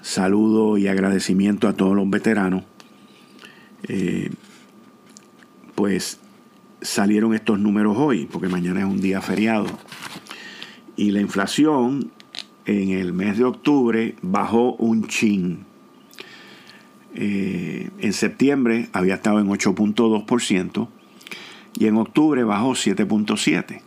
[0.00, 2.64] saludo y agradecimiento a todos los veteranos.
[3.88, 4.30] Eh,
[5.74, 6.18] pues
[6.80, 9.66] salieron estos números hoy, porque mañana es un día feriado.
[10.96, 12.10] Y la inflación
[12.68, 15.64] en el mes de octubre bajó un chin.
[17.14, 20.88] Eh, en septiembre había estado en 8.2%
[21.78, 23.80] y en octubre bajó 7.7%.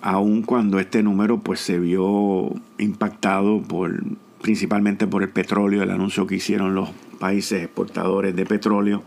[0.00, 4.02] Aun cuando este número pues se vio impactado por
[4.42, 9.04] principalmente por el petróleo, el anuncio que hicieron los países exportadores de petróleo.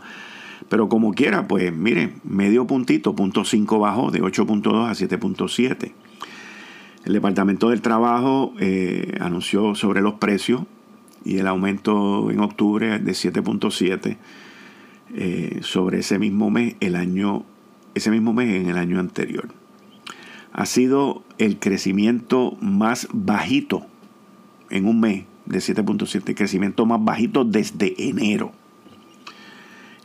[0.68, 5.92] Pero como quiera, pues mire, medio puntito, punto 5 bajó de 8.2 a 7.7.
[7.04, 10.62] El Departamento del Trabajo eh, anunció sobre los precios
[11.24, 14.16] y el aumento en octubre de 7.7
[15.14, 17.44] eh, sobre ese mismo mes el año
[17.94, 19.48] ese mismo mes en el año anterior.
[20.52, 23.86] Ha sido el crecimiento más bajito
[24.70, 28.52] en un mes de 7.7, crecimiento más bajito desde enero.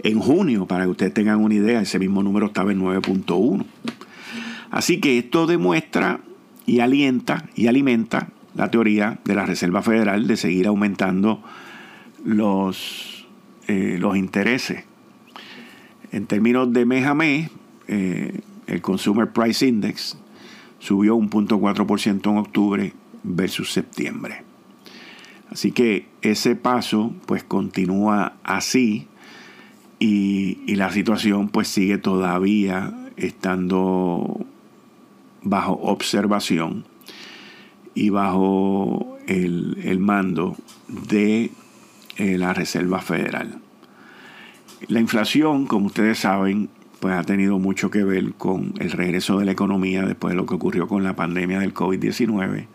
[0.03, 3.65] En junio, para que ustedes tengan una idea, ese mismo número estaba en 9.1.
[4.69, 6.21] Así que esto demuestra
[6.67, 11.41] y alienta y alimenta la teoría de la Reserva Federal de seguir aumentando
[12.23, 13.25] los,
[13.67, 14.83] eh, los intereses.
[16.11, 17.49] En términos de mes a mes,
[17.87, 20.17] eh, el Consumer Price Index
[20.79, 24.43] subió un 0.4% en octubre versus septiembre.
[25.49, 29.07] Así que ese paso pues continúa así
[29.99, 34.45] y, y la situación pues sigue todavía estando
[35.41, 36.85] bajo observación
[37.93, 40.55] y bajo el, mando
[40.87, 41.51] de
[42.17, 43.59] eh, la Reserva Federal.
[44.87, 46.69] La inflación, como ustedes saben,
[46.99, 50.45] pues ha tenido mucho que ver con el regreso de la economía después de lo
[50.45, 52.67] que ocurrió con la pandemia del COVID-19,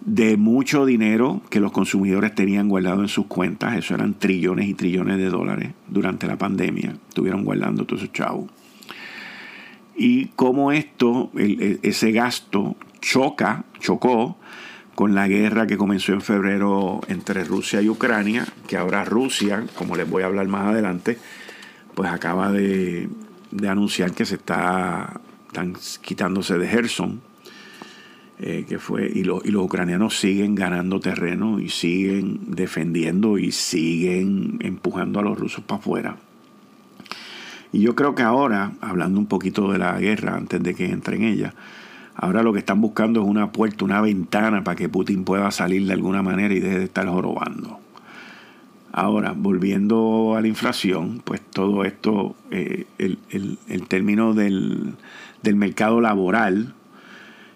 [0.00, 4.74] de mucho dinero que los consumidores tenían guardado en sus cuentas, eso eran trillones y
[4.74, 8.50] trillones de dólares durante la pandemia, estuvieron guardando todos esos chavos
[10.00, 14.38] y cómo esto, ese gasto choca, chocó
[14.94, 19.96] con la guerra que comenzó en febrero entre Rusia y Ucrania, que ahora Rusia, como
[19.96, 21.18] les voy a hablar más adelante,
[21.94, 23.10] pues acaba de,
[23.68, 25.20] anunciar que se está
[26.00, 27.20] quitándose de Gerson,
[28.38, 34.56] eh, que fue, y, y los ucranianos siguen ganando terreno y siguen defendiendo y siguen
[34.60, 36.29] empujando a los rusos para afuera.
[37.72, 41.16] Y yo creo que ahora, hablando un poquito de la guerra antes de que entre
[41.16, 41.54] en ella,
[42.16, 45.86] ahora lo que están buscando es una puerta, una ventana para que Putin pueda salir
[45.86, 47.78] de alguna manera y deje de estar jorobando.
[48.92, 54.94] Ahora, volviendo a la inflación, pues todo esto, eh, el, término del,
[55.44, 56.74] del, mercado laboral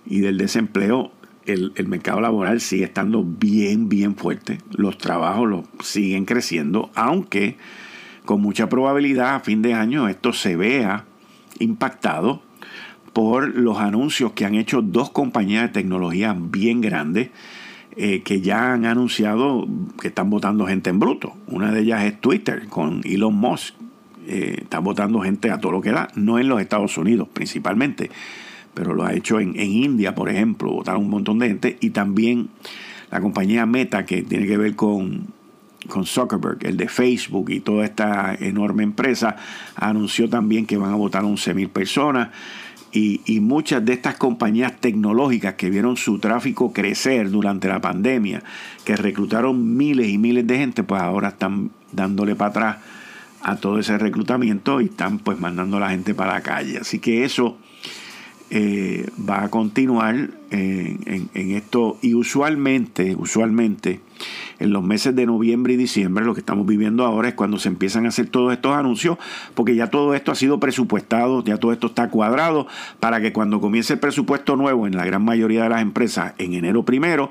[0.06, 1.10] y del desempleo,
[1.44, 4.58] el, el, mercado laboral sigue estando bien, bien fuerte.
[4.70, 7.56] Los trabajos los siguen creciendo, aunque
[8.24, 11.04] con mucha probabilidad a fin de año esto se vea
[11.58, 12.42] impactado
[13.12, 17.30] por los anuncios que han hecho dos compañías de tecnología bien grandes
[17.96, 19.68] eh, que ya han anunciado
[20.00, 21.34] que están votando gente en bruto.
[21.46, 23.76] Una de ellas es Twitter con Elon Musk.
[24.26, 28.10] Eh, están votando gente a todo lo que da, no en los Estados Unidos principalmente,
[28.72, 31.90] pero lo ha hecho en, en India, por ejemplo, votaron un montón de gente y
[31.90, 32.48] también
[33.12, 35.28] la compañía Meta que tiene que ver con
[35.88, 39.36] con Zuckerberg, el de Facebook y toda esta enorme empresa,
[39.76, 42.30] anunció también que van a votar 11 mil personas.
[42.92, 48.44] Y, y, muchas de estas compañías tecnológicas que vieron su tráfico crecer durante la pandemia,
[48.84, 52.76] que reclutaron miles y miles de gente, pues ahora están dándole para atrás
[53.42, 56.78] a todo ese reclutamiento y están pues mandando a la gente para la calle.
[56.78, 57.58] Así que eso
[58.50, 64.00] eh, va a continuar en, esto y usualmente, usualmente
[64.58, 67.68] en los meses de noviembre y diciembre, lo que estamos viviendo ahora es cuando se
[67.68, 69.18] empiezan a hacer todos estos anuncios,
[69.54, 72.66] porque ya todo esto ha sido presupuestado, ya todo esto está cuadrado
[73.00, 76.54] para que cuando comience el presupuesto nuevo en la gran mayoría de las empresas en
[76.54, 77.30] enero primero,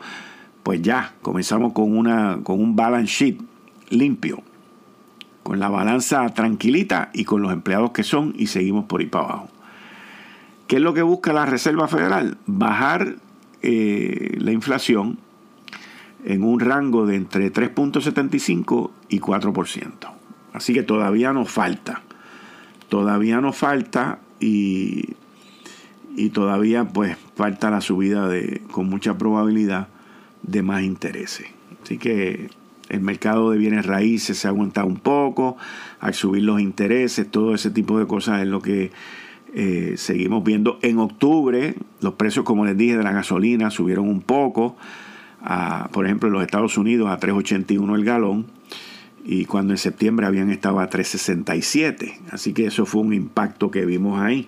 [0.63, 3.41] pues ya comenzamos con, una, con un balance sheet
[3.89, 4.41] limpio.
[5.43, 9.25] con la balanza tranquilita y con los empleados que son y seguimos por ahí para
[9.25, 9.52] abajo.
[10.67, 12.37] ¿Qué es lo que busca la Reserva Federal?
[12.45, 13.15] Bajar
[13.61, 15.19] eh, la inflación
[16.25, 19.91] en un rango de entre 3.75 y 4%.
[20.53, 22.01] Así que todavía nos falta.
[22.89, 25.15] Todavía nos falta y,
[26.15, 29.87] y todavía pues falta la subida de, con mucha probabilidad
[30.43, 31.47] de más intereses.
[31.83, 32.49] Así que
[32.89, 35.57] el mercado de bienes raíces se ha aguantado un poco,
[35.99, 38.91] al subir los intereses, todo ese tipo de cosas es lo que
[39.53, 40.79] eh, seguimos viendo.
[40.81, 44.75] En octubre, los precios, como les dije, de la gasolina subieron un poco,
[45.91, 48.47] por ejemplo, en los Estados Unidos a 3.81 el galón,
[49.25, 52.19] y cuando en septiembre habían estado a 3.67.
[52.31, 54.47] Así que eso fue un impacto que vimos ahí.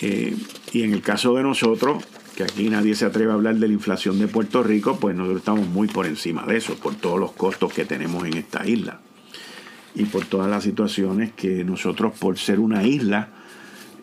[0.00, 0.36] Eh,
[0.72, 2.04] y en el caso de nosotros,
[2.36, 5.40] que aquí nadie se atreve a hablar de la inflación de Puerto Rico, pues nosotros
[5.40, 9.00] estamos muy por encima de eso, por todos los costos que tenemos en esta isla
[9.94, 13.28] y por todas las situaciones que nosotros, por ser una isla,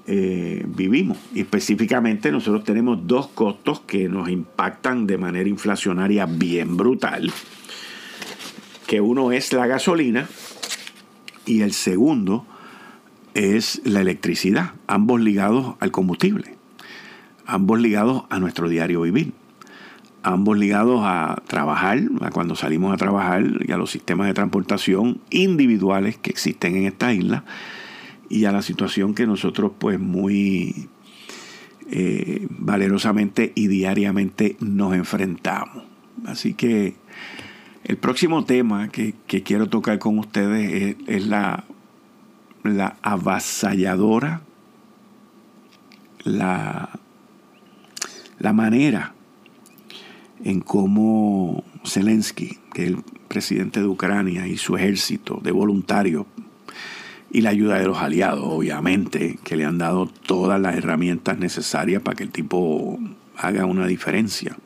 [0.08, 1.18] eh, vivimos.
[1.34, 7.32] Y específicamente nosotros tenemos dos costos que nos impactan de manera inflacionaria bien brutal,
[8.88, 10.28] que uno es la gasolina
[11.46, 12.46] y el segundo
[13.34, 16.58] es la electricidad, ambos ligados al combustible
[17.48, 19.32] ambos ligados a nuestro diario vivir,
[20.22, 25.22] ambos ligados a trabajar, a cuando salimos a trabajar y a los sistemas de transportación
[25.30, 27.46] individuales que existen en esta isla
[28.30, 30.90] y a la situación que nosotros pues muy
[31.90, 35.84] eh, valerosamente y diariamente nos enfrentamos.
[36.26, 36.96] Así que
[37.84, 39.14] el próximo tema que,
[39.44, 41.66] quiero tocar con ustedes es, es la,
[42.64, 44.42] la avasalladora,
[46.24, 46.90] la
[48.40, 49.14] la manera
[50.44, 56.26] en cómo Zelensky, que es el presidente de Ucrania, y su ejército de voluntarios,
[57.30, 62.02] y la ayuda de los aliados, obviamente, que le han dado todas las herramientas necesarias
[62.02, 62.98] para que el tipo
[63.36, 64.58] haga una diferencia.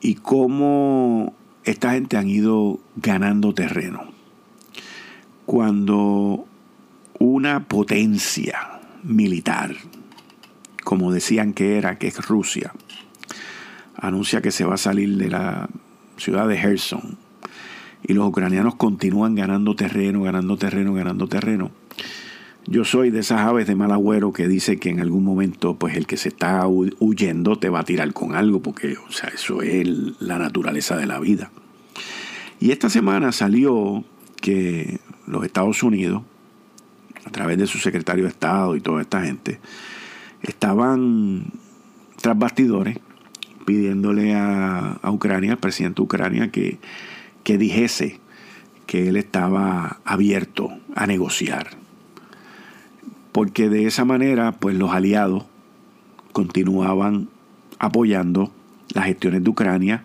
[0.00, 4.04] Y cómo esta gente han ido ganando terreno.
[5.44, 6.46] Cuando
[7.18, 9.74] una potencia militar,
[10.84, 12.72] como decían que era, que es Rusia,
[13.96, 15.68] anuncia que se va a salir de la
[16.16, 17.18] ciudad de Kherson
[18.02, 21.70] y los ucranianos continúan ganando terreno, ganando terreno, ganando terreno.
[22.66, 25.96] Yo soy de esas aves de mal agüero que dice que en algún momento pues
[25.96, 29.62] el que se está huyendo te va a tirar con algo porque o sea, eso
[29.62, 29.88] es
[30.20, 31.50] la naturaleza de la vida.
[32.60, 34.04] Y esta semana salió
[34.40, 36.22] que los Estados Unidos,
[37.24, 39.58] a través de su secretario de Estado y toda esta gente,
[40.42, 41.44] estaban
[42.20, 42.98] tras bastidores
[43.64, 46.78] pidiéndole a, Ucrania, al presidente de Ucrania, que,
[47.44, 48.20] que dijese
[48.86, 51.68] que él estaba abierto a negociar.
[53.32, 55.44] Porque de esa manera, pues los aliados
[56.32, 57.28] continuaban
[57.78, 58.50] apoyando
[58.92, 60.04] las gestiones de Ucrania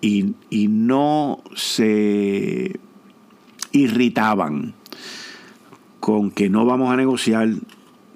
[0.00, 2.78] y, y no se
[3.72, 4.74] irritaban
[6.00, 7.48] con que no vamos a negociar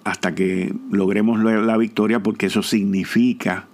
[0.05, 3.67] hasta que logremos la victoria, porque eso significa,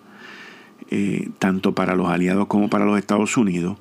[0.90, 3.76] eh, tanto para los aliados como para los Estados Unidos,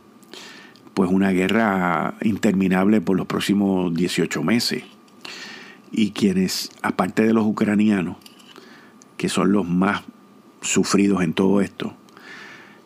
[0.94, 4.84] pues una guerra interminable por los próximos 18 meses.
[5.92, 8.18] Y quienes, aparte de los ucranianos,
[9.18, 10.04] que son los más
[10.62, 11.96] sufridos en todo esto,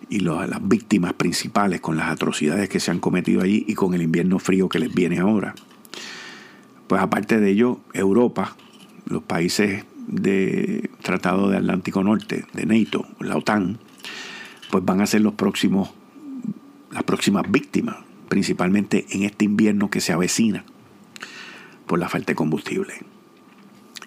[0.09, 4.01] y las víctimas principales con las atrocidades que se han cometido allí y con el
[4.01, 5.53] invierno frío que les viene ahora.
[6.87, 8.55] Pues aparte de ello, Europa,
[9.05, 13.77] los países de Tratado de Atlántico Norte, de NATO, la OTAN,
[14.71, 15.89] pues van a ser los próximos,
[16.91, 17.97] las próximas víctimas,
[18.29, 20.63] principalmente en este invierno que se avecina
[21.85, 22.93] por la falta de combustible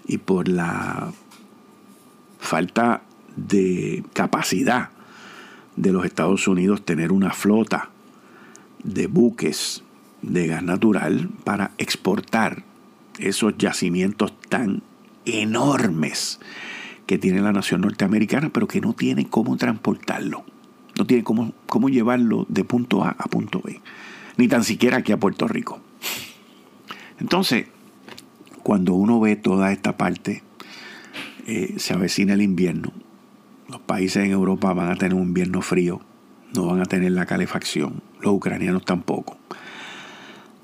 [0.07, 1.13] y por la
[2.39, 3.03] falta
[3.37, 4.91] de capacidad
[5.77, 7.91] de los Estados Unidos tener una flota
[8.83, 9.83] de buques
[10.23, 12.65] de gas natural para exportar
[13.19, 14.83] esos yacimientos tan
[15.25, 16.41] enormes
[17.07, 20.45] que tiene la nación norteamericana, pero que no tiene cómo transportarlo.
[21.01, 23.81] No tiene cómo, cómo llevarlo de punto A a punto B.
[24.37, 25.81] Ni tan siquiera aquí a Puerto Rico.
[27.19, 27.69] Entonces,
[28.63, 30.43] cuando uno ve toda esta parte,
[31.47, 32.93] eh, se avecina el invierno.
[33.71, 36.03] Los países en Europa van a tener un invierno frío,
[36.55, 39.39] no van a tener la calefacción, los ucranianos tampoco.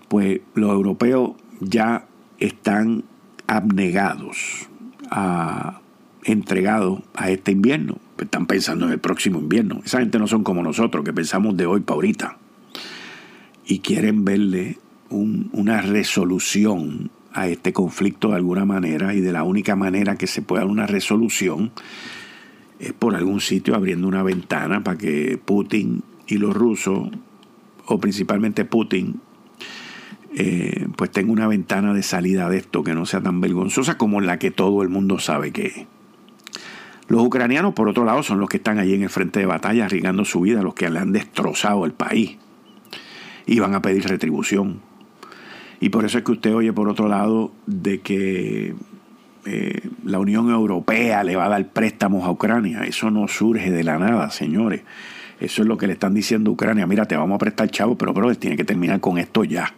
[0.08, 1.30] Pues los europeos
[1.60, 2.08] ya
[2.38, 3.04] están
[3.46, 4.68] abnegados,
[5.10, 5.80] a,
[6.26, 7.98] entregados a este invierno.
[8.18, 9.80] Están pensando en el próximo invierno.
[9.84, 12.38] Esa gente no son como nosotros, que pensamos de hoy para ahorita.
[13.66, 14.78] Y quieren verle
[15.10, 20.42] una resolución a este conflicto de alguna manera y de la única manera que se
[20.42, 21.70] pueda dar una resolución
[22.78, 27.08] es por algún sitio abriendo una ventana para que Putin y los rusos,
[27.86, 29.20] o principalmente Putin,
[30.34, 34.20] eh, pues tenga una ventana de salida de esto que no sea tan vergonzosa como
[34.20, 35.95] la que todo el mundo sabe que es.
[37.08, 39.84] Los ucranianos, por otro lado, son los que están allí en el frente de batalla
[39.84, 42.36] arriesgando su vida, los que le han destrozado el país
[43.46, 44.80] y van a pedir retribución.
[45.80, 48.74] Y por eso es que usted oye, por otro lado, de que
[49.44, 52.82] eh, la Unión Europea le va a dar préstamos a Ucrania.
[52.84, 54.82] Eso no surge de la nada, señores.
[55.38, 56.86] Eso es lo que le están diciendo a Ucrania.
[56.86, 59.72] Mira, te vamos a prestar chavo, pero bro, tiene que terminar con esto ya.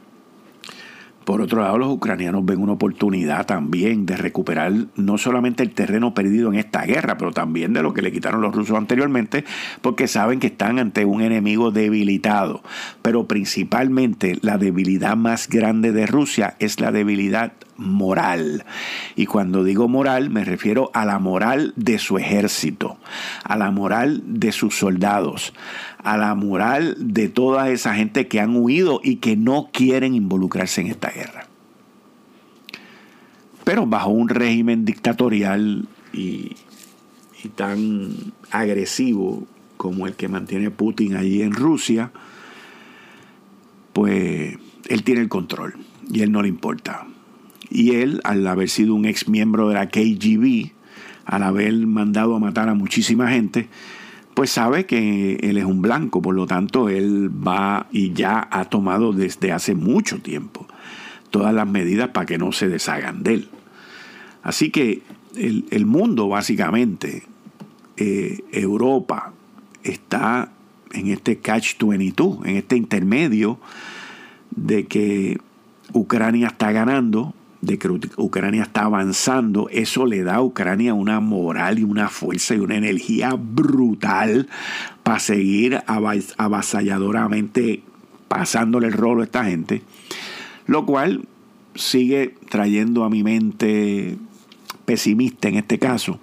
[1.29, 6.15] Por otro lado, los ucranianos ven una oportunidad también de recuperar no solamente el terreno
[6.15, 9.45] perdido en esta guerra, pero también de lo que le quitaron los rusos anteriormente,
[9.83, 12.63] porque saben que están ante un enemigo debilitado.
[13.03, 18.67] Pero principalmente la debilidad más grande de Rusia es la debilidad moral.
[19.17, 22.99] Y cuando digo moral me refiero a la moral de su ejército,
[23.45, 25.55] a la moral de sus soldados,
[26.03, 30.83] a la moral de toda esa gente que han huido y que no quieren involucrarse
[30.83, 31.47] en esta guerra.
[33.65, 36.57] Pero bajo un régimen dictatorial y,
[37.43, 42.11] y tan agresivo como el que mantiene Putin allí en Rusia,
[43.93, 44.59] pues
[44.89, 45.77] él tiene el control
[46.11, 47.07] y él no le importa.
[47.71, 50.73] Y él, al haber sido un ex miembro de la KGB,
[51.25, 53.69] al haber mandado a matar a muchísima gente,
[54.35, 58.67] pues sabe que él es un blanco, por lo tanto él va y ya ha
[58.67, 60.67] tomado desde hace mucho tiempo
[61.31, 63.49] todas las medidas para que no se deshagan de él.
[64.43, 65.03] Así que
[65.35, 67.25] el, mundo básicamente,
[67.97, 69.33] eh, Europa,
[69.83, 70.53] está
[70.93, 73.59] en este catch-22, en este intermedio
[74.55, 75.39] de que
[75.93, 81.79] Ucrania está ganando, de que Ucrania está avanzando, eso le da a Ucrania una moral
[81.79, 84.49] y una fuerza y una energía brutal
[85.03, 87.83] para seguir avasalladoramente
[88.29, 89.83] pasándole el rolo a esta gente,
[90.67, 91.25] lo cual
[91.75, 94.17] sigue trayendo a mi mente
[94.85, 96.21] pesimista en este caso,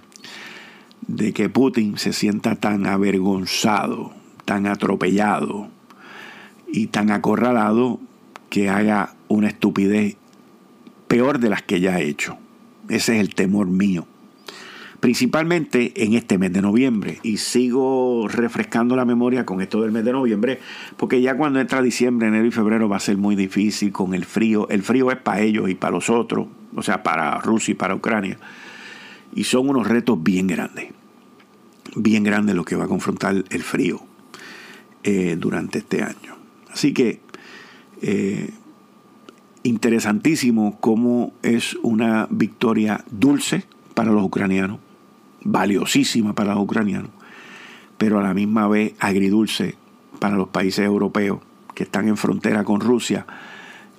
[1.07, 4.11] de que Putin se sienta tan avergonzado,
[4.45, 5.67] tan atropellado
[6.67, 7.99] y tan acorralado
[8.49, 10.17] que haga una estupidez
[11.07, 12.37] peor de las que ya ha hecho.
[12.89, 14.05] Ese es el temor mío.
[14.99, 17.19] Principalmente en este mes de noviembre.
[17.23, 20.59] Y sigo refrescando la memoria con esto del mes de noviembre,
[20.97, 24.25] porque ya cuando entra diciembre, enero y febrero va a ser muy difícil con el
[24.25, 24.67] frío.
[24.69, 27.95] El frío es para ellos y para los otros, o sea, para Rusia y para
[27.95, 28.37] Ucrania.
[29.35, 30.91] Y son unos retos bien grandes.
[31.95, 34.01] Bien grandes los que va a confrontar el frío
[35.03, 36.35] eh, durante este año.
[36.71, 37.19] Así que
[38.01, 38.49] eh,
[39.65, 44.79] interesantísimo cómo es una victoria dulce para los ucranianos,
[45.43, 47.09] valiosísima para los ucranianos,
[47.97, 49.75] pero a la misma vez agridulce
[50.19, 51.39] para los países europeos
[51.73, 53.25] que están en frontera con Rusia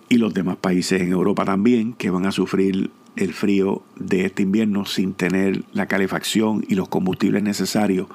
[0.09, 4.43] y los demás países en Europa también que van a sufrir el frío de este
[4.43, 8.07] invierno sin tener la calefacción y los combustibles necesarios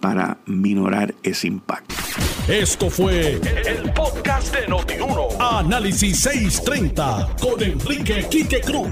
[0.00, 1.94] para minorar ese impacto.
[2.48, 3.92] Esto fue el,
[4.38, 5.28] podcast de Notiuno.
[5.40, 8.90] Análisis 630 con Enrique Quique Cruz.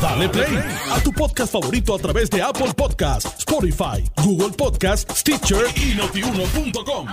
[0.00, 0.58] Dale play
[0.90, 7.06] a tu podcast favorito a través de Apple Podcasts, Spotify, Google Podcasts, Stitcher y notiuno.com.